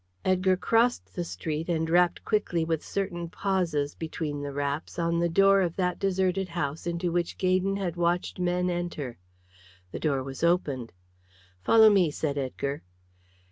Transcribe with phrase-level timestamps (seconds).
[0.25, 5.29] Edgar crossed the street and rapped quickly with certain pauses between the raps on the
[5.29, 9.19] door of that deserted house into which Gaydon had watched men enter.
[9.91, 10.91] The door was opened.
[11.61, 12.81] "Follow me," said Edgar.